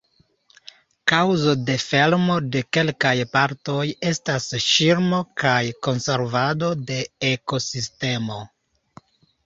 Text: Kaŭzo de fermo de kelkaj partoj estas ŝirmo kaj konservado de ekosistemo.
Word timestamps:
Kaŭzo 1.11 1.53
de 1.67 1.75
fermo 1.83 2.37
de 2.55 2.63
kelkaj 2.79 3.13
partoj 3.37 3.85
estas 4.15 4.49
ŝirmo 4.71 5.23
kaj 5.45 5.63
konservado 5.89 6.75
de 6.93 7.03
ekosistemo. 7.35 8.45